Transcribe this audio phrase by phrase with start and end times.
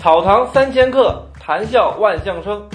[0.00, 2.66] 草堂三千客，谈笑万象生。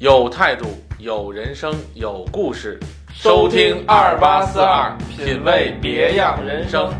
[0.00, 0.66] 有态度，
[0.98, 2.76] 有人生，有故事。
[3.12, 6.92] 收听二八四二，品味别样人生。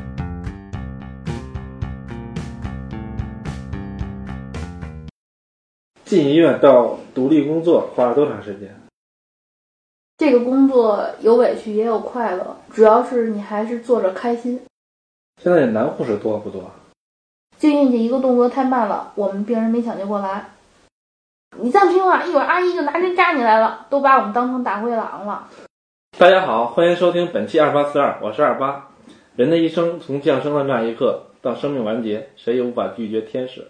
[6.04, 8.72] 进医院到独立工作花了多长时间？
[10.16, 14.60] 这个工作有委屈也有快乐，主要是你还是做着开心。
[15.42, 16.70] 现在男护士多不多？
[17.62, 20.46] 就因这一个动作太慢了，我们病人没抢救过来。
[21.60, 25.46] 你再不听话，一会儿阿姨就拿针扎你来了，都把我们当成大灰狼了。
[26.18, 28.88] 大家好，欢迎收听本期二八四二，我是二八。
[29.36, 33.68] 人的一生从降生的那一刻到生命完结，谁也无法拒绝天使。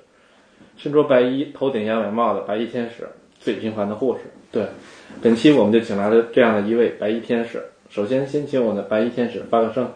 [0.79, 3.07] 身着白衣、头顶羊尾帽的白衣天使，
[3.41, 4.21] 最平凡的护士。
[4.51, 4.69] 对，
[5.21, 7.63] 本期我们就请来了这样的一位白衣天使。
[7.91, 9.87] 首先，先请我的白衣天使发个声。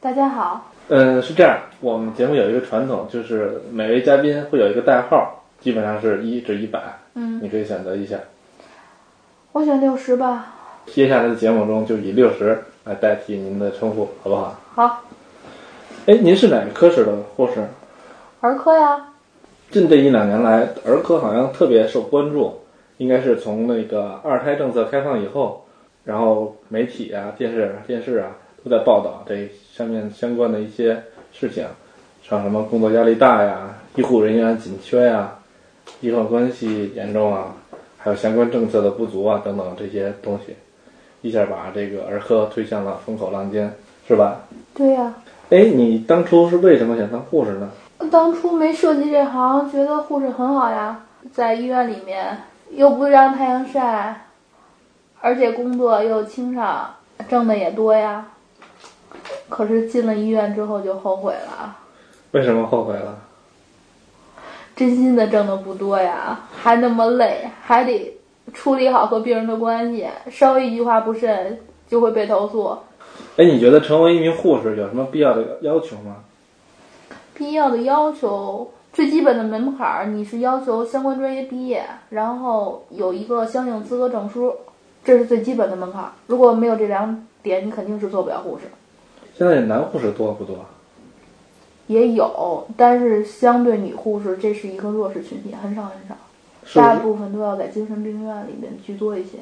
[0.00, 0.72] 大家好。
[0.88, 6.80] 嗯，是这样，我们节目有一个传统，就是每位嘉宾会有一个代号，基本上是一至一百。
[7.14, 8.16] 嗯，你可以选择一下。
[9.50, 10.54] 我选六十吧。
[10.86, 14.60] 接下来的节目中就以六十来代替您的称呼，好不好？
[14.74, 15.02] 好。
[16.06, 17.66] 哎，您是哪个科室的护士？
[18.40, 19.08] 儿科呀。
[19.72, 22.60] 近这一两年来，儿科好像特别受关注，
[22.98, 25.66] 应该是从那个二胎政策开放以后，
[26.04, 31.02] 然后媒体啊、电视、电视啊都在报道这上面相关的一些
[31.34, 31.66] 事情，
[32.22, 35.34] 像什么工作压力大呀、医护人员紧缺呀、
[36.00, 37.54] 医患关系严重啊，
[37.98, 40.56] 还有相关政策的不足啊等等这些东西，
[41.20, 43.70] 一下把这个儿科推向了风口浪尖，
[44.08, 44.40] 是吧？
[44.72, 45.12] 对呀。
[45.50, 47.70] 哎，你当初是为什么想当护士呢？
[48.10, 51.04] 当初没涉及这行，觉得护士很好呀，
[51.34, 52.38] 在医院里面
[52.70, 54.22] 又不让太阳晒，
[55.20, 56.94] 而且工作又清爽，
[57.28, 58.26] 挣的也多呀。
[59.48, 61.76] 可是进了医院之后就后悔了。
[62.32, 63.18] 为什么后悔了？
[64.74, 68.14] 真心的挣的不多呀，还那么累，还得
[68.52, 71.58] 处理好和病人的关系，稍微一句话不慎
[71.88, 72.76] 就会被投诉。
[73.36, 76.16] 哎，你觉得成为一名护士有什么必要的要求吗？
[77.32, 84.54] 必要的要求，最基本的门槛儿，你是要求相关专业毕业，然后有一个相应资格证书，
[85.02, 86.12] 这是最基本的门槛儿。
[86.26, 88.64] 如果没有这两点，你肯定是做不了护士。
[89.36, 90.64] 现在男护士多不多？
[91.88, 96.16] 也有，但是相对女护士，这是一个弱势群体，很少很少，
[96.80, 99.38] 大部分都要在精神病院里面居多一些。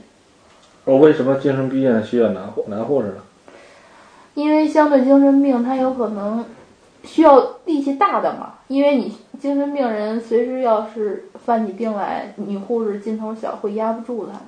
[0.84, 3.22] 我为什么精神病院需要男护男护士呢？
[4.34, 6.44] 因为相对精神病，他有可能
[7.05, 8.55] 需要力气大的嘛。
[8.69, 14.43] 因为你精神病人随时要是犯起病来，女护士劲头小，会压不住他们。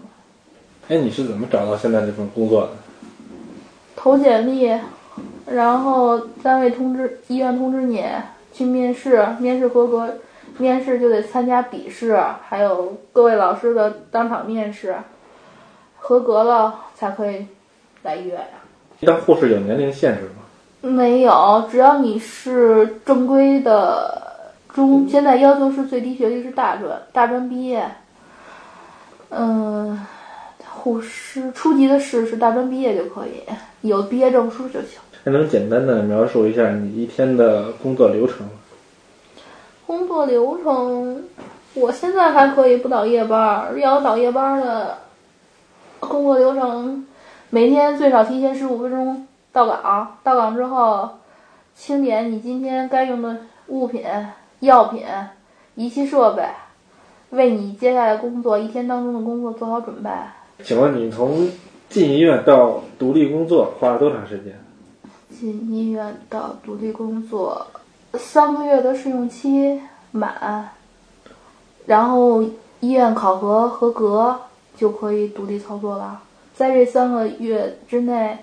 [0.89, 2.71] 哎，你是怎么找到现在这份工作的？
[3.95, 4.71] 投简历。
[5.47, 8.05] 然后单位通知，医院通知你
[8.53, 10.13] 去面试，面试合格，
[10.59, 14.97] 面试就得参加笔试，还有各位老师的当场面试，
[15.97, 17.47] 合格了才可以
[18.03, 18.47] 来医院呀。
[19.03, 20.43] 当护士有年龄限制吗？
[20.81, 27.85] 没有，只要你是正规的中，现在要求是最低学历是大专，大专毕业。
[29.31, 30.07] 嗯，
[30.69, 33.43] 护士初级的试是大专毕业就可以，
[33.89, 35.01] 有毕业证书就行。
[35.27, 38.53] 还能简单的描述一下你一天的工作流程吗？
[39.85, 41.25] 工作流程，
[41.75, 43.77] 我现在还可以不倒夜班儿。
[43.77, 44.99] 要倒夜班的，
[45.99, 47.05] 工作流程，
[47.51, 50.17] 每天最少提前十五分钟到岗。
[50.23, 51.11] 到岗之后，
[51.75, 54.05] 清点你今天该用的物品、
[54.61, 55.05] 药品、
[55.75, 56.45] 仪器设备，
[57.31, 60.11] 为你接下来工作一天当中的工作做好准备。
[60.63, 61.51] 请问你从
[61.89, 64.57] 进医院到独立工作花了多长时间？
[65.39, 67.67] 进医院的独立工作，
[68.15, 69.81] 三个月的试用期
[70.11, 70.71] 满，
[71.85, 72.43] 然后
[72.81, 74.39] 医院考核合格
[74.77, 76.23] 就可以独立操作了。
[76.55, 78.39] 在这三个月之内，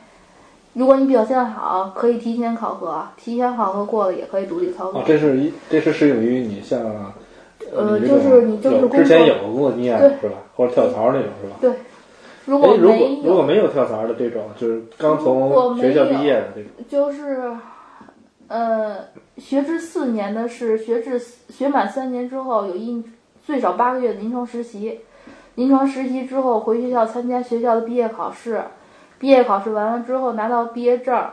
[0.74, 5.04] 如果你表现好，可以提前考核，提前考核过了也可以独立操作。
[5.06, 6.80] 这是一，这是适用于你像，
[7.76, 10.38] 呃，就是你就是之前有工作经验是吧？
[10.56, 11.56] 或者跳槽那种是吧？
[11.60, 11.72] 对。
[12.46, 17.52] 如果如果如果没有跳槽的这种，就是刚从学校毕业的这种，就是，
[18.48, 18.98] 呃，
[19.38, 21.18] 学制四年的是学制
[21.50, 23.04] 学满三年之后有一
[23.46, 25.00] 最少八个月的临床实习，
[25.56, 28.62] 临床实习之后回学校参加学校的毕业考试，
[29.20, 31.26] 毕业考试完了之后拿到毕业证，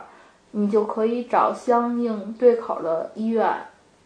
[0.51, 3.53] 你就可以找相应对口的医院。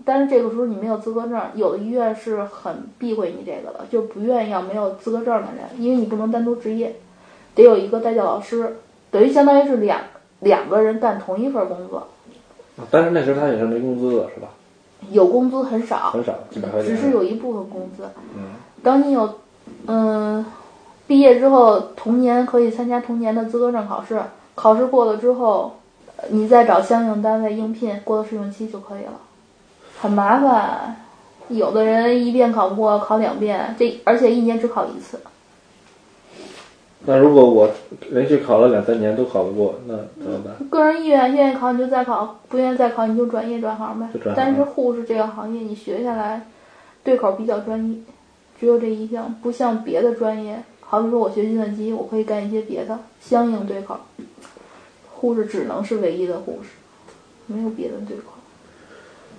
[0.05, 6.95] 但是这个时候你没有资格证，有的医院是很避讳你这个的，就不愿意要没有资格证的人，因为你不能单独执业，
[7.55, 8.77] 得有一个代教老师，
[9.09, 9.99] 等于相当于是两
[10.41, 12.07] 两个人干同一份工作。
[12.91, 14.49] 但是那时候他也是没工资的，是吧？
[15.11, 16.95] 有工资很少，很少，几百块钱。
[16.95, 18.03] 只是有一部分工资。
[18.35, 18.43] 嗯，
[18.83, 19.35] 等你有，
[19.87, 20.45] 嗯，
[21.07, 24.19] 毕业之后，同年可以参加同年的资格证考试，
[24.55, 25.77] 考试过了之后，
[26.17, 29.13] 呃你再找相应单位应聘，过了试用期就可以了。
[29.99, 30.95] 很麻烦，
[31.49, 35.19] 有的人一遍考不过，考两遍，这而且一年只考一次。
[37.07, 37.69] 那如果我
[38.09, 40.67] 连续考了两三年都考不过，那怎么办？
[40.69, 44.33] 个人意愿，愿意考你就再考，不愿意再考你就转业转行呗行。
[44.35, 46.47] 但是护士这个行业，你学下来
[47.03, 48.03] 对口比较专一，
[48.59, 53.97] 只有这一项，不像别的专业，好比说我学计算机，我可以干一些别的，相应对口。
[55.13, 56.69] 护士只能是唯一的护士，
[57.45, 58.33] 没有别的对口。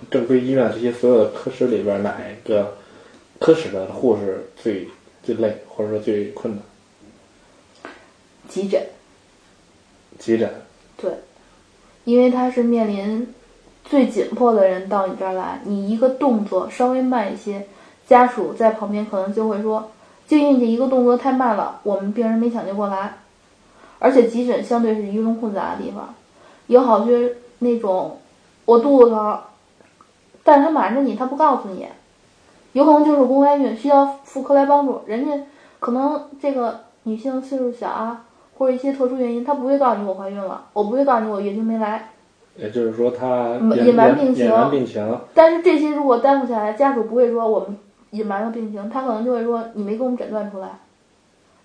[0.09, 2.77] 正规医院这些所有的科室里边，哪一个
[3.39, 4.87] 科室的护士最
[5.23, 6.63] 最累，或者说最困难？
[8.47, 8.81] 急诊，
[10.17, 10.49] 急诊。
[10.95, 11.11] 对，
[12.05, 13.33] 因为他是面临
[13.83, 17.67] 最紧迫的人到你这儿来，你一个动作稍微慢一些，
[18.07, 19.91] 家属在旁边可能就会说，
[20.27, 23.17] 就因为你一个动作太慢了，我们病人没抢救过来。
[23.99, 26.13] 而且急诊相对是鱼龙混杂的地方，
[26.67, 28.19] 有好些那种
[28.65, 29.39] 我肚子疼，
[30.47, 31.85] 但是他瞒着你，他不告诉你，
[32.71, 35.33] 有可能就是宫外孕需要妇科来帮助，人家
[35.79, 38.23] 可能这个女性岁数小啊。
[38.57, 42.09] 或者一些特殊原因，他不会告诉你我怀孕了，我不会告诉你我月经没来，
[42.55, 45.19] 也就是说他隐隐瞒病情隐瞒病情。
[45.35, 47.77] 但是这些如果耽误下来，家属不会说我们
[48.09, 50.69] 隐瞒了病情，他可能就会说你没给我们诊断出来。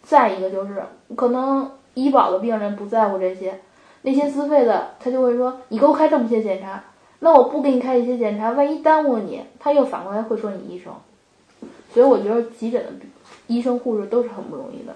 [0.02, 0.82] 再一个就是
[1.16, 3.58] 可能医保的病人不在乎这些，
[4.02, 6.84] 那些自费的他就会说你给我开这么些检查，
[7.24, 10.92] 那我不给你开一些检查，万一耽误了你，他又反过来会说你医生。
[11.94, 13.06] 所以我觉得急诊的
[13.46, 14.92] 医生护士都是很不容易的。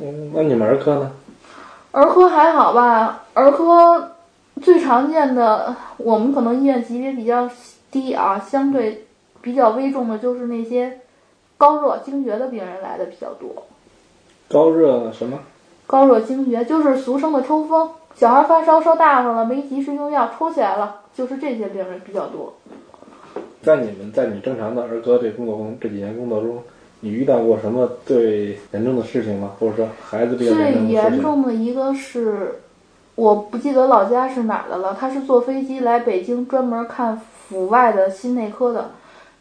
[0.00, 1.12] 嗯，那你们儿科呢？
[1.92, 4.12] 儿科还好吧，儿科
[4.62, 7.50] 最常见的，我们可能医院级别比较
[7.90, 9.06] 低啊，相对
[9.42, 11.00] 比较危重的就是那些
[11.58, 13.66] 高热惊厥的病人来的比较多。
[14.48, 15.38] 高热什么？
[15.86, 22.52] 高热惊厥就是俗称的抽风，小孩发烧烧大发了，没及时用药抽起来了，就是这些病人比较多。
[23.62, 26.58] 在你们在你正常的儿科这工作中，这几年工作中，
[26.98, 29.52] 你遇到过什么最严重的事情吗？
[29.60, 31.22] 或者说孩子比较最严重的事严？
[31.22, 32.56] 重的一个是，
[33.14, 34.96] 我不记得老家是哪儿的了。
[34.98, 38.90] 他是坐飞机来北京，专门看阜外的心内科的。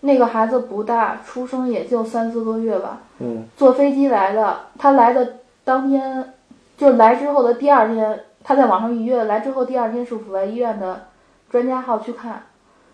[0.01, 2.99] 那个孩子不大，出生也就三四个月吧。
[3.17, 6.33] 嗯，坐飞机来的，他来的当天，
[6.77, 11.07] 就来之后的第二天，他在网上预约，来之后第二天是阜外医院的
[11.49, 12.43] 专家号去看。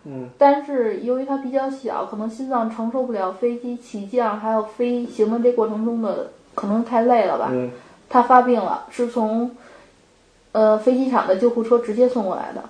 [0.04, 7.50] 嗯，但是由于他比较小，可能心脏承受不了飞机起降还有飞行的这过程中的，可能太累了吧。
[7.52, 7.70] 嗯，
[8.10, 9.56] 他发病了，是从
[10.54, 12.64] 呃飞机场的救护车直接送过来的。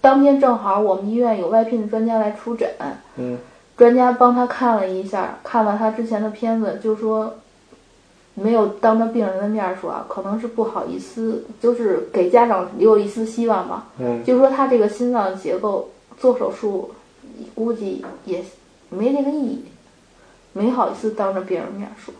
[0.00, 2.66] 当天正好我们医院有外聘的专家来出诊，
[3.16, 3.36] 嗯，
[3.76, 7.34] 专家帮他看了一下，看了他之前的片子，就说
[8.38, 13.86] 没有当着病人的面说啊，可能是不好意思，就是给家长留有一丝希望吧。
[13.98, 16.90] 嗯，就说他这个心脏结构做手术，
[17.54, 18.44] 估计也
[18.90, 19.64] 没那个意义，
[20.52, 22.12] 没好意思当着病人面说。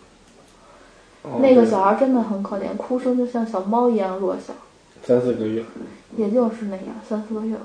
[1.23, 4.55] 哦那个小孩真的很可怜，哭声就像小猫一样弱小，
[5.03, 5.63] 三四个月，
[6.17, 7.63] 也就是那样，三四个月吧。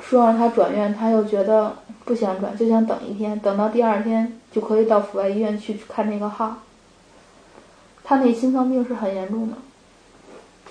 [0.00, 6.56] 说让他转院，他又觉得不想转，就想等一天，等到第二天就可以到阜外医院去看那个号。
[8.08, 9.56] 他那心脏病是很严重的，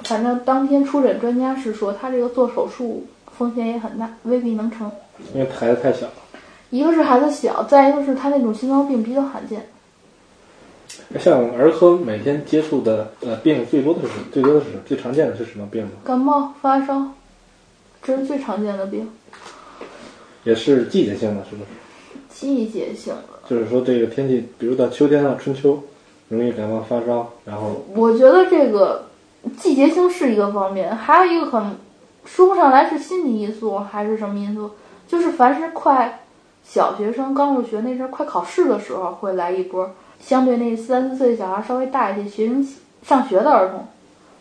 [0.06, 3.06] 反正当天出诊专家是说他这个做手术
[3.38, 4.92] 风险也很大，未必能成。
[5.36, 6.14] 因为孩子太小了。
[6.72, 9.68] 一个是孩子小，再一个是他那种心脏病比较罕见。
[11.20, 15.92] 像儿科每天接触的呃病最多的是最多的是最常见的是什么病呢？
[16.04, 17.14] 感冒、发烧，
[18.02, 19.08] 这是最常见的病，
[20.44, 21.70] 也是季节性的，是不是？
[22.34, 23.48] 季节性的。
[23.48, 25.84] 就是说这个天气，比如到秋天啊、春秋，
[26.30, 29.06] 容易感冒发烧，然后我觉得这个
[29.58, 31.76] 季节性是一个方面，还有一个可能
[32.26, 34.72] 说不上来是心理因素还是什么因素，
[35.08, 36.24] 就是凡是快
[36.64, 42.68] 小学生刚入学那阵儿，快考试的时候会来一波，相对那三四岁小孩稍微大一些学龄
[43.04, 43.88] 上学的儿童，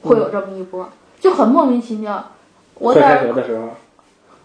[0.02, 0.88] 会有这么一波，
[1.20, 2.24] 就很莫名其妙。
[2.74, 3.68] 我快开在学的时候，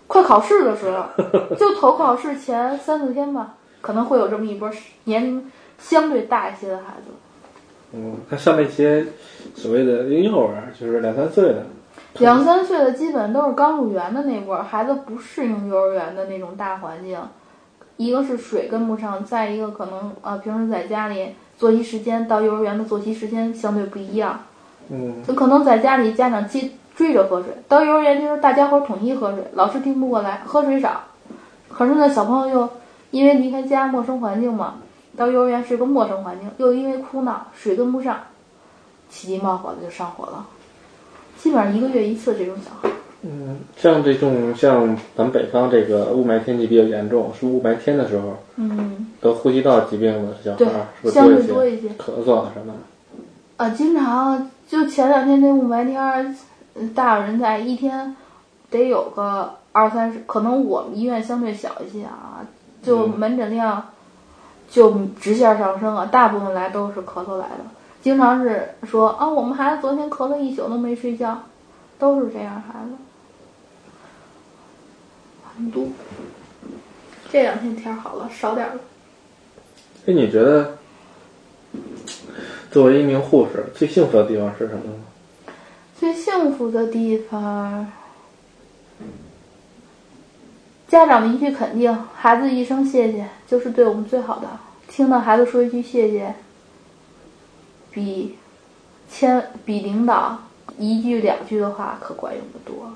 [0.05, 4.69] 快考试的时候，就投考试前三四天吧，可能会有这么一波
[5.05, 7.11] 年龄相对大一些的孩子。
[7.93, 9.05] 嗯，那像那些
[9.53, 11.65] 所谓的婴幼儿，就是两三岁的，
[12.19, 17.19] 两三岁的基本都是刚入园的那波儿，孩子不适应幼儿园的那种大环境，
[17.97, 24.39] 一个是水跟不上，再一个可能呃平时在家里作息时间到幼儿园的作息时间相对不一样，
[24.89, 27.51] 嗯，就可能在家里家长接追着喝水。
[27.67, 31.03] 到幼儿园就是大家伙儿统一喝水，老师听不过来，喝水少。
[31.67, 32.69] 可是呢，小朋友又
[33.11, 34.75] 因为离开家陌生环境嘛，
[35.17, 38.19] 到幼儿园是个陌生环境，又因为哭闹水跟不上，
[39.09, 40.45] 起急冒火的就上火了。
[41.37, 42.93] 基本上一个月一次这种小孩。
[43.23, 51.87] 嗯，像这种像咱们北方这个雾霾天气比较严重，是雾霾天的时候，嗯，得呼吸道疾病的小孩儿是不是相对多多一些。
[51.87, 53.63] 一咳嗽啊什么的？
[53.63, 56.35] 啊，经常就前两天那雾霾天
[56.95, 58.15] 大有人在，一天
[58.71, 62.41] 得有个二三十，可能我们医院相对小一些啊，
[62.81, 63.87] 就嗯门诊量
[64.71, 67.57] 就直线上升啊，大部分来都是咳嗽来的，
[68.01, 71.37] 经常是说啊，我们孩子昨天咳了一宿都没睡觉，
[71.99, 72.95] 都是这样孩子，
[75.55, 75.85] 很多。
[77.29, 78.79] 这两天天儿好了，少点儿了。
[80.07, 80.77] 哎，你觉得
[82.71, 85.53] 作为一名护士，最幸福的地方是什么呢？
[85.99, 87.91] 最幸福的地方，
[90.91, 94.47] 家长的一句肯定，孩子一声谢谢，就是对我们最好的。
[94.89, 96.35] 听到孩子说一句谢谢，
[97.91, 98.35] 比
[99.09, 100.37] 千比领导
[100.77, 102.91] 一句两句的话可管用的多。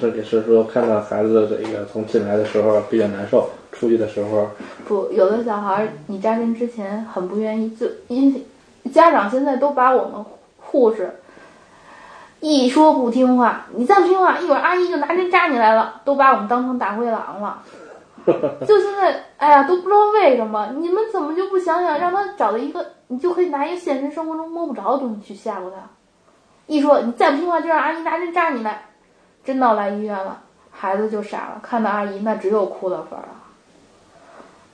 [0.00, 4.48] 这也是说看到孩子的这个从进来的时候比较难受，出去的时候
[4.86, 10.24] 不，有的小孩儿你扎针之前很不愿意，就因为家长现在都把我们
[10.58, 11.20] 护士
[12.40, 17.62] 一说不听话，你再不听话，一会儿阿姨就拿针扎你来了，都把我们当成大灰狼了。
[18.66, 25.76] 就现在，哎呀，都不知道为什么，你们怎么就不想想让他找到一个，你就可以拿一个现实生活中摸不着的东西去吓唬他。
[26.66, 28.82] 一说你再不听话，就让阿姨拿针扎你来，
[29.42, 30.38] 真到来医院了，
[30.70, 33.28] 孩子就傻了，看到阿姨那只有哭的份儿了。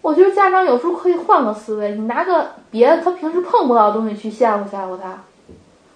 [0.03, 5.17] 我觉得家长有时候可以换个思维，你拿个别的他平时碰不到的东西去吓唬吓唬他，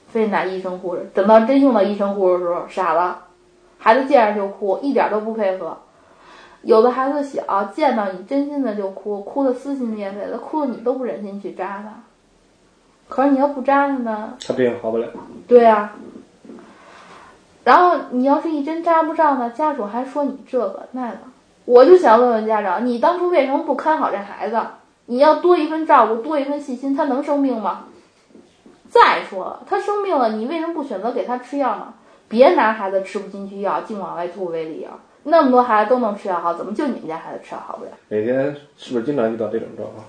[0.08, 3.24] 非拿医生护士，等到真用到医生护士的时候傻了，
[3.78, 5.76] 孩子见着就哭，一点都不配合。
[6.62, 12.02] 有的孩子小，见到你真心的就哭，哭的撕心裂肺的，哭的你都不忍心去扎他。
[13.08, 15.08] 可是你要不扎他呢，他病好不了。
[15.46, 15.92] 对呀、
[17.64, 21.18] 然后你要是一针扎不上呢，家属还说你这个那个。
[21.64, 24.58] 我就想问问家长，你当初为什么不看好这孩子？
[25.06, 27.84] 你要多一份照顾，多一份细心，他能生病吗？
[28.90, 31.94] 再说了，他生病了，你为什么不选择给他吃药呢？
[32.28, 34.88] 别拿孩子吃不进去药，净往外吐为理由。
[35.24, 37.90] 那么多孩子都能吃药好，怎么就你们家孩子吃药好不了？
[38.08, 40.04] 每天是不是经常遇到这种状况？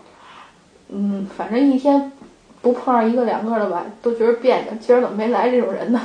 [0.90, 2.12] 嗯，反正一天
[2.62, 4.74] 不碰上一个两个的吧，都觉得别扭。
[4.80, 6.02] 今儿怎么没来这种人呢？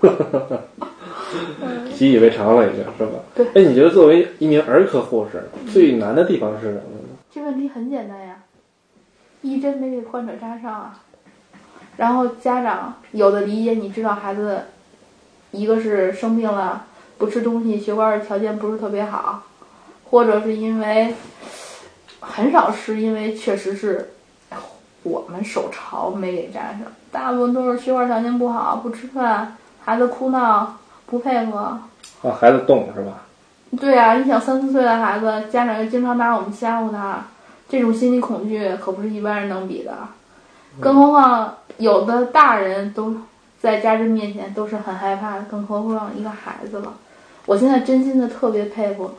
[1.92, 3.18] 习以为常了，已经是吧？
[3.34, 5.42] 对哎，你觉得作为一名儿科护士，
[5.72, 7.08] 最难的地方是什么呢？
[7.30, 8.36] 这问题很简单呀，
[9.42, 11.00] 一针没给患者扎上啊。
[11.96, 14.62] 然后家长有的理解，你知道孩子，
[15.52, 16.84] 一个是生病了
[17.18, 19.42] 不吃东西，血管条件不是特别好，
[20.10, 21.14] 或者是因为
[22.20, 24.12] 很少是因为确实是
[25.02, 26.80] 我们手潮没给扎上，
[27.12, 31.58] 大部分都是血管条件不好，不吃饭，孩子哭闹不配合。
[31.58, 33.22] 啊，孩子动是吧？
[33.78, 37.24] 对啊，你想三四岁的孩子，家长又经常拿我们吓唬他，
[37.68, 39.92] 这种心理恐惧可不是一般人能比的。
[40.80, 43.16] 更何况有的大人都
[43.60, 46.94] 在扎针面前都是很害怕的，更何况一个孩子了。
[47.46, 49.10] 我现在真心的特别佩服，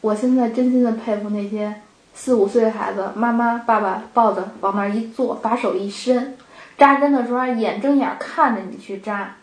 [0.00, 1.82] 我现在真心的佩服那些
[2.14, 6.36] 四五岁的孩子，妈妈爸爸抱着往那儿一坐，把手一伸，
[6.76, 9.36] 扎针的时候还眼睁眼看着你去扎。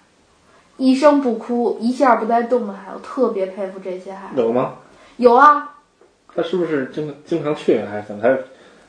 [0.77, 4.41] 一声不哭，一下不带动的孩子，我特别佩服这些孩子。
[4.41, 4.73] 有吗？
[5.17, 5.75] 有啊，
[6.35, 8.23] 他是不是经经常去还是怎么？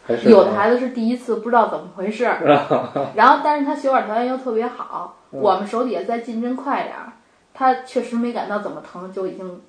[0.07, 2.41] 还是有的孩子是第一次，不知道怎么回事儿，
[3.17, 7.13] 然后但是他血管条件又特别好，嗯我们手底下再进针快点儿，
[7.55, 9.61] 他确实没感到怎么疼，就已经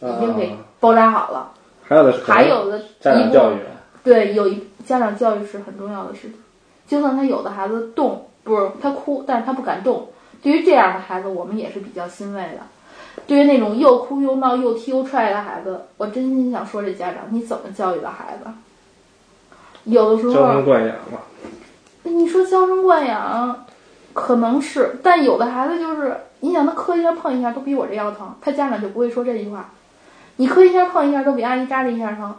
[0.00, 1.52] 已经给啊包扎好了。
[1.82, 3.56] 还有的是还有的家长教育，
[4.04, 6.34] 对，有一家长教育是很重要的事情。
[6.86, 10.08] 就算他有的孩子动，不是他哭，但是他不敢动。
[10.42, 12.58] 对于这样的孩子，我们也是比较欣慰的。
[13.26, 18.50] 对于那种又哭又闹又踢又踹的孩子，我真心想说，这家长你怎么教育的孩子？
[19.84, 21.18] 有的时候娇生候，惯养嘛。
[22.04, 23.66] 你说娇生惯养，
[24.12, 29.70] 可能是，但有的孩子就是，你想他磕一下碰一下都比我这腰疼，他家长就不会说这句话。
[30.36, 32.34] 你磕一下碰一下都比阿姨扎这一下疼。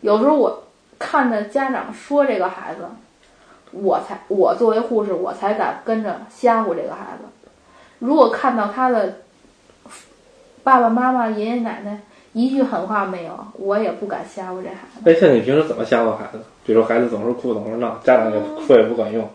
[0.00, 0.64] 有时候我
[0.98, 2.86] 看着家长说这个孩子，
[3.72, 7.48] 我才我作为护士，我才敢跟着吓唬这个孩子。
[7.98, 9.20] 如果看到他的
[10.62, 12.00] 爸爸妈妈、爷爷奶奶
[12.36, 15.00] 一句狠话没有，我也不敢吓唬这孩子。
[15.10, 16.38] 哎，像你平时怎么吓唬孩子？
[16.66, 19.26] 比如说孩子总是哭总是闹，家长也哭也不管用。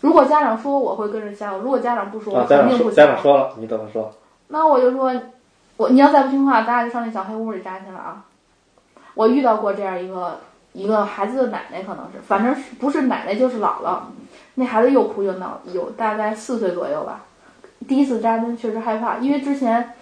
[0.00, 3.06] 如果家长说，我会跟着吓唬；如果家长不说，我肯定不长说，家。
[3.06, 4.14] 长说了，你怎么说？
[4.46, 5.12] 那我就说，
[5.76, 8.24] 我你要再不听话，咱俩就上那小黑屋里扎去了啊！
[9.14, 10.38] 我遇到过这样一个
[10.74, 13.98] 一个孩子的奶奶，可能是，反正是不是奶奶就是姥姥。
[14.54, 17.24] 那孩子又哭又闹，有大概四岁左右吧。
[17.88, 19.94] 第一次扎针确实害怕，因为之前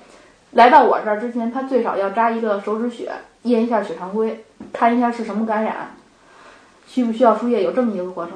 [0.53, 3.13] 来到我这儿之前，他最少要扎一个手指血，
[3.43, 5.95] 验一下血常规，看一下是什么感染，
[6.87, 8.35] 需不需要输液，有这么一个过程。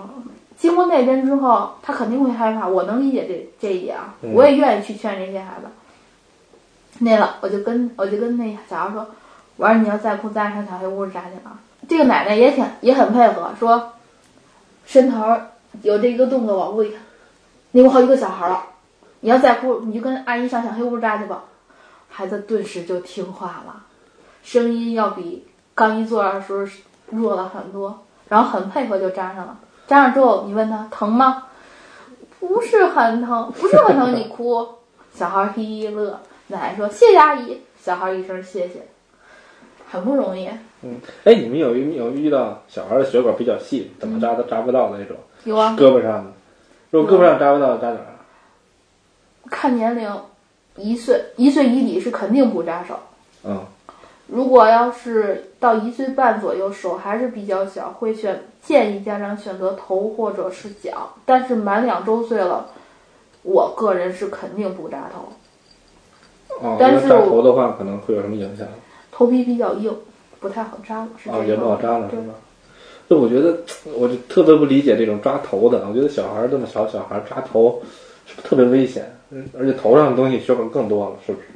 [0.56, 5.68] 经过那边之后，他肯定会害怕，我能理解这这一点啊，嗯我也愿意去劝这些孩子。
[6.98, 9.06] 那了，我就跟我就跟那小孩说，
[9.56, 11.58] 我说你要再哭，咱俩上小黑屋扎去啊。
[11.88, 13.92] 这个奶奶也挺也很配合，说
[14.84, 15.34] 伸头
[15.80, 17.00] 有这一个动作往屋里看，
[17.70, 18.62] 那屋好几个小孩了，
[19.20, 21.44] 你要再哭，你就跟阿姨上小黑屋扎去吧。
[22.10, 23.84] 孩子顿时就听话了，
[24.42, 26.66] 声音要比刚一坐那儿的时候
[27.10, 29.58] 弱了很多，然后很配合就扎上了。
[29.86, 31.44] 扎上之后，你问他疼吗？
[32.38, 34.66] 不是很疼，不是很疼，你哭。
[35.12, 38.86] 小孩嘿嘿乐，奶奶说谢谢阿姨，小孩一声谢谢，
[39.90, 40.48] 很不容易。
[40.82, 46.32] 嗯哎，你们有有有遇到小孩的血管比较细，怎么扎都扎不到的那种，有啊，胳膊上的，
[46.90, 48.22] 如果胳膊上扎不到，扎哪儿啊？
[49.50, 50.08] 看年龄，
[50.80, 52.94] 一岁一岁以里是肯定不扎手。
[53.44, 53.64] 嗯，
[54.26, 61.10] 如果要是到一岁半左右，手还是比较小，会选建议家长选择头或者是脚。
[61.24, 62.66] 但是满两周岁了，
[63.42, 68.66] 我个人是肯定不扎头，哦，但是头的话可能会有什么影响？
[69.10, 69.94] 头皮比较硬，
[70.40, 71.08] 不太好扎了。
[71.22, 72.34] 是这哦，也不好扎了是对吧？
[73.08, 73.58] 就我觉得，
[73.98, 75.84] 我就特别不理解这种扎头的。
[75.88, 77.82] 我觉得小孩儿这么小，小孩儿扎头
[78.42, 79.16] 特别危险？
[79.30, 81.46] 嗯而且头上的东西血管更多了，是不是？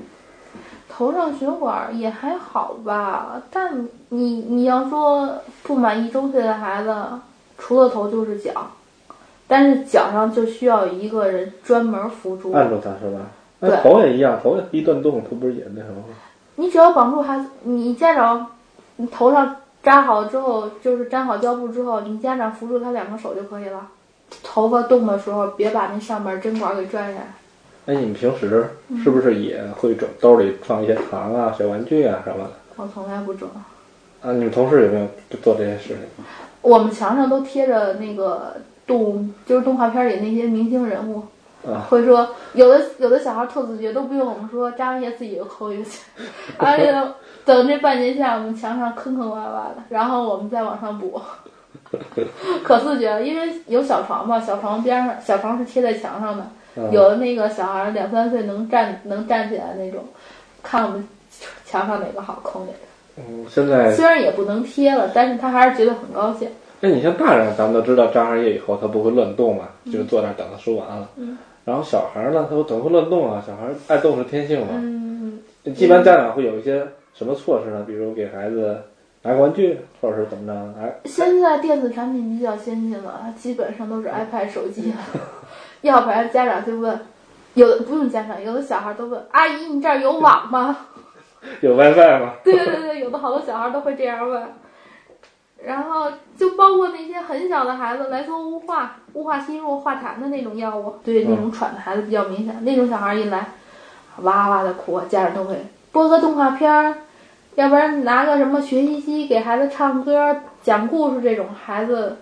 [0.89, 5.29] 头上血管也还好吧，但你你要说
[5.65, 6.95] 不满一周岁的孩子，
[7.59, 8.53] 除了头就是脚，
[9.49, 12.53] 但是脚上就需要一个人专门扶住。
[12.53, 13.23] 按住他是吧？
[13.59, 16.15] 那对头也一样，头一断动，它不是也那什么吗？
[16.55, 18.47] 你只要绑住孩子，你家长
[18.97, 23.89] 你头上扎好之后，就是粘好胶布之后，你家长扶住他两个手就可以了。
[24.43, 27.35] 头发动的时候，别把那上面针管给拽下来。
[27.87, 28.71] 哎，你们平时
[29.03, 32.51] 是不是也会整兜里放一些糖啊、小玩具啊什么的？
[32.77, 33.49] 我从来不整。
[34.23, 35.07] 啊，你们同事有没有
[35.43, 36.25] 做这些事情？
[36.63, 38.57] 我们墙上都贴着那个
[38.87, 41.23] 动物，就是动画片里那些明星人物。
[41.67, 46.01] 啊会说有的有的小孩特自觉，都不用我们说，扎完鞋自己就抠一个去，
[46.59, 46.93] 而且
[47.45, 51.19] 等这半年下，我们墙上坑坑洼洼的，然后我们再往上补，
[52.63, 60.05] 可自觉了，因为有小床嘛，小床边上小床是贴在墙上的，嗯有的那个小孩两三岁能站能站起来那种，
[60.63, 61.07] 看我们
[61.65, 62.79] 墙上哪个好抠哪个。
[63.17, 66.49] 嗯，现在虽然也不能贴了，但是他还是觉得很高兴。
[66.81, 71.09] 那你像大人，咱们都知道扎上液以后他不会乱动嘛，就是坐那儿等他输完了。
[71.17, 73.43] 嗯然后小孩呢，他怎么会乱动啊？
[73.47, 74.67] 小孩爱动是天性嘛。
[74.73, 77.83] 嗯，一般家长会有一些什么措施呢？
[77.87, 78.77] 比如给孩子
[79.25, 80.81] 拿个玩具，或者是怎么着？
[80.81, 84.99] 哎，现在电子产品比较先进了，基本上都是 iPad 手机了，
[85.83, 87.01] 要不然家长就问，
[87.55, 90.77] 有的不用家长，有的小孩都问阿姨你这儿有网吗？
[91.61, 92.35] 有 WiFi 吗？
[92.45, 94.43] 对对对，有的好多小孩都会这样问。
[95.65, 102.63] 然后就包括那些很小的孩子来说雾化、雾化吸入、化痰的那种药物，对那种喘的孩子比较明显。
[102.65, 103.47] 那种小孩一来，
[104.19, 105.57] 哇哇的哭，家长都会
[105.91, 106.95] 播个动画片儿，
[107.57, 112.17] 要不然拿个什么学习机给孩子唱歌、讲故事，这种孩子，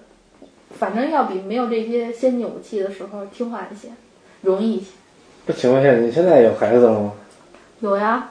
[0.79, 3.89] 反正要比没有这些先进武器的时候听话一些，
[4.43, 4.93] 容易一些。
[5.47, 7.13] 那请问一下，你现在有孩子了吗？
[7.81, 8.29] 有呀，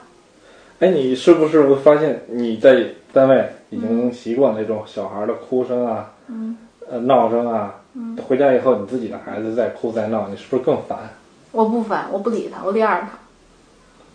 [0.78, 6.56] 哎，你是不是会发现你在单位已经习惯那种小孩的哭声啊，嗯，
[6.88, 7.74] 呃，闹声啊？
[8.26, 10.98] 回家以后，你自己的孩子再哭再闹，你是不是更烦？
[11.50, 13.18] 我不烦，我不理他，我晾着他。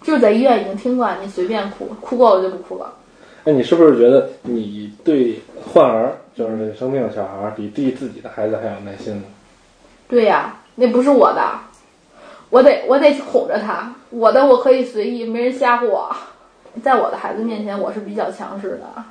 [0.03, 2.93] 就是在医院已经听惯，你随便哭，哭够了就不哭了。
[3.43, 5.41] 哎，你是不是觉得你对
[5.73, 9.23] 患儿，就是这生病的小孩儿，比对自己的孩子还有耐心呢？
[10.07, 11.41] 对呀，那不是我的，
[12.49, 16.15] 我得我得哄着他，我的我可以随意，没人吓唬我。
[16.83, 19.03] 在我的孩子面前，我是比较强势的，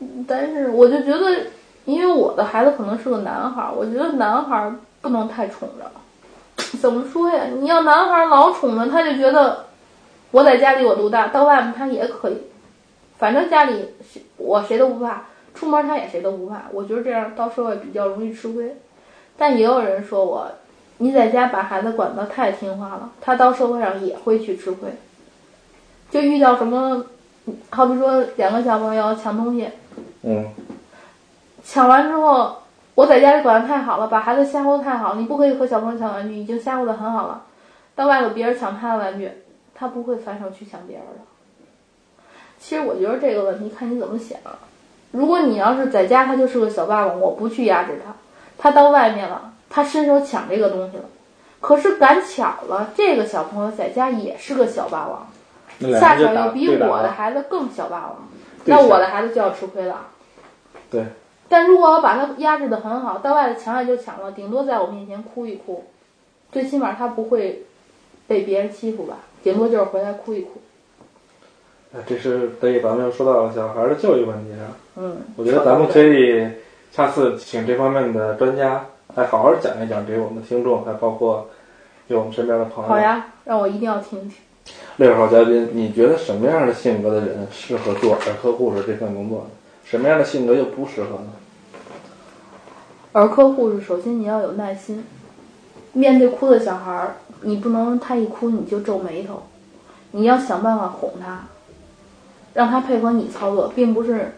[0.00, 1.46] 嗯但是我就觉得，
[1.84, 5.90] 因为我的孩子可能是个男孩儿，我觉得男孩儿不能太宠着。
[6.80, 7.44] 怎么说呀？
[7.60, 9.66] 你要男孩儿老宠着，他就觉得
[10.30, 12.38] 我在家里我独大，到外面他也可以，
[13.18, 13.94] 反正家里
[14.36, 16.64] 我谁都不怕，出门他也谁都不怕。
[16.72, 18.76] 我觉得这样到社会比较容易吃亏。
[19.36, 20.50] 但也有人说我，
[20.98, 24.90] 你在家把孩子管得太听话了，他到社会上也会去吃亏。
[26.10, 27.04] 就遇到什么，
[27.70, 29.68] 好比说两个小朋友抢东西，
[30.22, 30.46] 嗯，
[31.62, 32.56] 抢完之后，
[32.94, 37.44] 我在家里管得太好了，把孩子吓唬得太好了，你不可以和小朋友抢玩具，已经吓唬得很好了。
[37.94, 39.30] 到外头别人抢他的玩具，
[39.78, 41.20] 他不会反手去抢别人的。
[42.58, 44.38] 其实我觉得这个问题看你怎么想。
[45.12, 48.12] 如果你要是在家，他就是个小霸王，我不去压制他；
[48.58, 51.04] 他到外面了，他伸手抢这个东西了。
[51.60, 55.28] 可是赶巧了，这个小朋友在家也是个小霸王，
[55.98, 58.28] 恰巧又比我的孩子更小霸王，
[58.64, 60.06] 那我的孩子就要吃亏了。
[60.90, 61.04] 对。
[61.48, 65.84] 但如果我把他压制的很好，到外头抢也就抢了，顶多在我面前哭一哭，
[66.52, 67.64] 最起码他不会
[68.26, 70.60] 被别人欺负吧，顶多就是回来哭一哭。
[71.94, 74.60] 哎这是对，咱们又说到了小孩的教育问题上。
[74.96, 76.46] 嗯，我觉得咱们可以
[76.92, 81.48] 下次请这方面的专家来好好讲一讲给我们的听众，还包括
[82.06, 82.88] 给我们身边的朋友。
[82.88, 84.32] 好呀，让我一定要听听。
[84.96, 89.50] 六号嘉宾，你觉得什么样的性格的人适合做儿科护士这份工作呢？
[89.84, 91.32] 什么样的性格又不适合呢？
[93.12, 95.02] 儿科护士首先你要有耐心，
[95.92, 99.42] 面对哭的小孩儿，你不能他一哭你就皱眉头，
[100.12, 101.46] 你要想办法哄他，
[102.54, 104.34] 让他配合你操作，并不是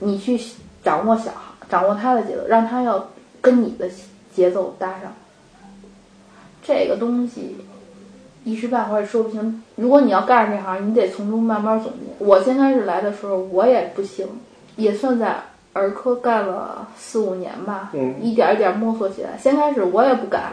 [0.00, 0.40] 你去
[0.82, 3.08] 掌握小孩掌握他的节奏，让他要
[3.40, 3.88] 跟你的
[4.32, 5.12] 节奏搭上。
[6.62, 7.56] 这个东西
[8.44, 9.62] 一时半会儿也说不清。
[9.76, 12.24] 如果你要干这行，你得从中慢慢总结。
[12.24, 14.26] 我先开始来的时候，我也不行，
[14.76, 15.42] 也算在
[15.74, 19.36] 儿科干了四五年吧，嗯一点一点摸索起来。
[19.36, 20.52] 先开始我也不敢，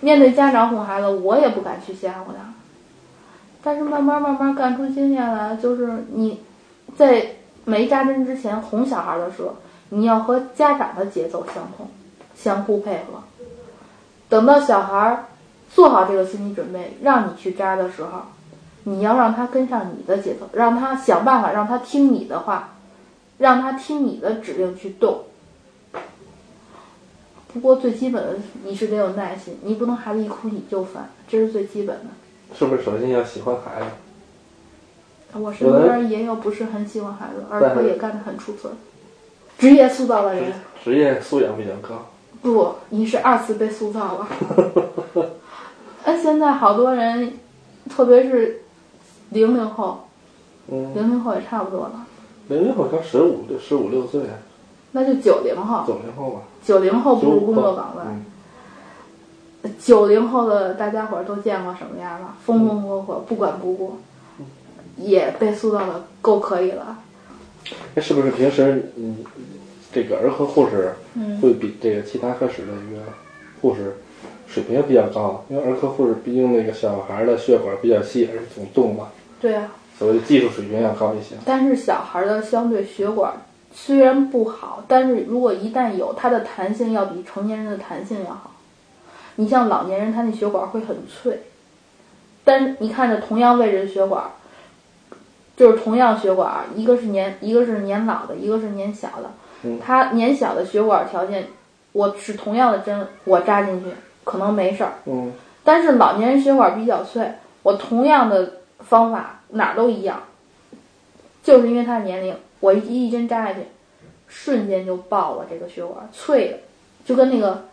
[0.00, 2.54] 面对家长哄孩子，我也不敢去吓唬他。
[3.62, 6.40] 但是慢慢慢慢干出经验来，就是你
[6.96, 7.26] 在
[7.64, 9.56] 没扎针之前哄小孩的时候，
[9.90, 11.86] 你要和家长的节奏相同，
[12.34, 13.22] 相互配合。
[14.28, 15.24] 等到小孩
[15.70, 18.22] 做好这个心理准备，让你去扎的时候，
[18.84, 22.70] 你要让他跟上你的节奏，让他想办法让他听你的话，
[23.42, 25.24] 让他听你的指令去动。
[27.52, 32.04] 不过最基本的你是得有耐心，你不能孩子一哭你就烦，这是最基本的。
[32.56, 35.38] 是不是首先要喜欢孩子？
[35.38, 38.72] 我身边也有不是很喜欢孩子，儿科也干得很出色，
[39.58, 40.52] 职业塑造的人。
[40.84, 42.06] 职业素养比较高。
[42.40, 44.28] 不，你是二次被塑造了。
[46.04, 47.34] 哎，现在好多人，
[47.90, 48.62] 特别是
[49.30, 50.08] 零零后，
[50.68, 52.06] 嗯，零零后也差不多了，
[52.48, 54.20] 零零后刚十五六十五六岁，
[54.90, 56.40] 那就九零后，九零后吧。
[56.64, 58.02] 九零后步入工作岗位，
[59.62, 62.36] 嗯，九零后的大家伙儿都见过什么样了？
[62.44, 63.96] 风风火火，不管不顾，
[64.96, 66.98] 也被塑造的够可以了。
[67.94, 69.18] 那，是不是平时嗯，
[69.92, 73.02] 这个儿科护士嗯，会比这个其他科室的一个
[73.60, 73.96] 护士
[74.46, 75.44] 水平也比较高？
[75.48, 79.08] 因为儿科护士毕竟那个小孩的血管比较细，而且总动嘛，
[79.40, 79.72] 对啊。
[80.02, 81.36] 所谓的技术水平要高一些。
[81.44, 83.34] 但是小孩儿的相对血管
[83.72, 88.50] 虽然不好，但是如果一旦有，它的弹性要比成年人的弹性要好。
[89.36, 91.44] 你像老年人，他那血管会很脆，
[92.42, 94.24] 但是你看着同样位置的血管，
[95.56, 99.30] 就是同样血管，一个是年一个是年老的，一个是年小的
[99.62, 99.78] 嗯。
[99.80, 101.46] 他年小的血管条件，
[101.92, 103.86] 我是同样的针，我扎进去
[104.24, 110.22] 可能没事儿，嗯，但是老年人血管比较脆，我同样的方法哪儿都一样，
[111.42, 113.60] 就是因为他的年龄，我一一针扎下去，
[114.28, 116.58] 瞬间就爆了这个血管，脆的，
[117.04, 117.64] 就跟那个，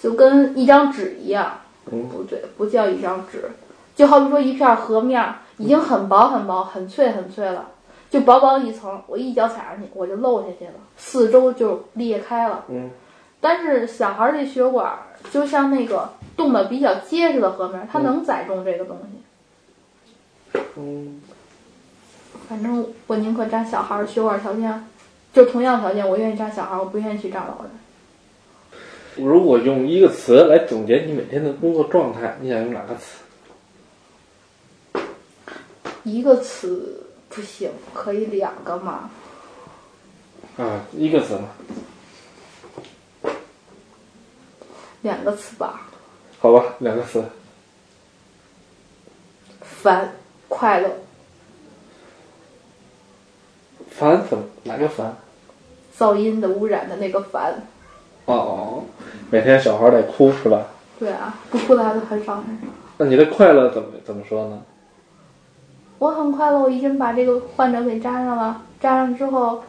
[0.00, 3.50] 就跟一张纸一样，嗯不对，不叫一张纸，
[3.94, 7.68] 就好比说一片河面儿已经很薄很薄、很脆很脆了，
[8.10, 12.64] 就薄薄一层，我一脚踩上去我就漏下去了，四周就裂开了。
[12.68, 12.90] 嗯，
[13.40, 14.98] 但是小孩儿这血管儿
[15.30, 19.22] 就像那个冻得比较结实的河面儿，它嗯能载重这个东西。
[20.76, 21.20] 嗯，
[22.48, 24.86] 反正我宁可扎小孩儿血管条件，
[25.32, 27.70] 就同样条件，我愿意扎小孩儿，我不愿意去扎老人。
[29.16, 33.18] 如果用一个词来总结你每天的工作状态，你想用哪个词？
[36.04, 39.10] 一个词不行，可以两个吗？
[40.56, 41.48] 啊，一个词嘛。
[45.02, 45.82] 两个词吧，
[46.38, 47.24] 好吧，两个词。
[49.60, 50.12] 烦，
[50.54, 50.90] 快乐，
[53.88, 55.16] 烦怎么哪个烦？
[55.98, 57.54] 噪音的污染的那个烦。
[58.26, 58.84] 哦哦，
[59.30, 60.66] 每天小孩得哭是吧？
[60.98, 62.66] 对啊，不哭的孩子很少很少。
[62.98, 64.62] 那你的快乐怎么怎么说呢？
[65.98, 68.60] 我很快乐，我已经把这个患者给扎上了。
[68.78, 69.62] 扎上之后，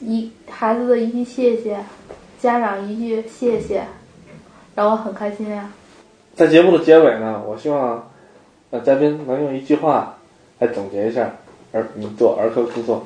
[0.00, 1.82] 一孩子的一句谢谢，
[2.38, 3.86] 家长一句谢谢，
[4.74, 5.70] 让我很开心呀、
[6.34, 8.09] 在节目的结尾呢，我希望
[8.70, 10.18] 呃嘉宾能用一句话
[10.58, 11.36] 来总结一下
[11.72, 13.04] 儿你做儿科工作。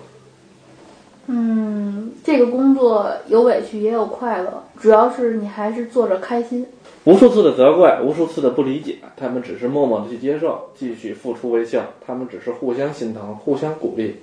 [1.27, 6.67] 嗯，这个工作有委屈也有快乐，主要是你还是做着开心。
[7.05, 11.83] 无数次的责怪，无数次的不理解，他们只是默默的去接受，继续付出微笑。
[12.07, 14.17] 他们只是互相心疼，互相鼓励。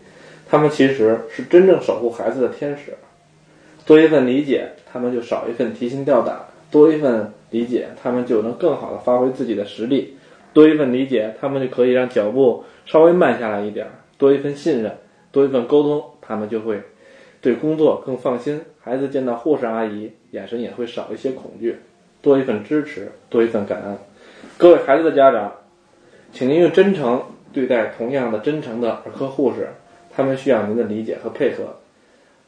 [0.48, 2.94] 他们其实是真正守护孩子的天使。
[3.86, 6.36] 多一份理解，他们就少一份提心吊胆；
[6.70, 10.14] 多一份理解，他们就能更好的发挥自己的实力；
[10.54, 13.88] 多一份理解，他们就可以让脚步稍微慢下来一点；
[14.18, 14.98] 多一份信任，
[15.32, 16.82] 多一份沟通，他们就会
[17.40, 18.62] 对工作更放心。
[18.80, 21.78] 孩子见到护士阿姨，眼神也会少一些恐惧。
[22.22, 23.98] 多一份支持，多一份感恩。
[24.58, 25.54] 各位孩子的家长，
[26.32, 29.70] 请您用真诚对待同样的真诚的儿科护士，
[30.12, 31.78] 他们需要您的理解和配合。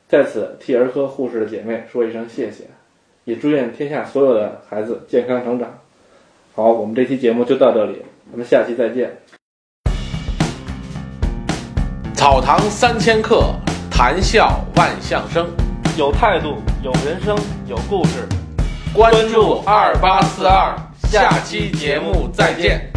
[0.08, 2.66] 在此替儿科护士的姐妹说一声谢谢，
[3.24, 5.80] 也祝愿天下所有的孩子健康成长。
[6.56, 9.12] 好，我们这期节目就到这里，咱们下期再见。
[12.14, 13.56] 草堂三千客，
[13.90, 15.48] 谈笑万象生。
[15.98, 17.36] 有态度，有人生，
[17.68, 18.28] 有故事。
[18.94, 20.78] 关注二八四二，
[21.10, 22.93] 下期节目再见。